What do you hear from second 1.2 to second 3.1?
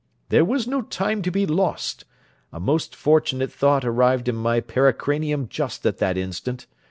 to be lost. A most